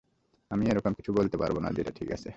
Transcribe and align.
আমি 0.51 0.63
এরকম 0.67 0.91
কিছু 0.93 1.11
বলতে 1.13 1.35
পারব 1.37 1.55
না 1.59 1.69
যেটা 1.71 1.91
ঠিক 1.91 2.09
আছে। 2.11 2.29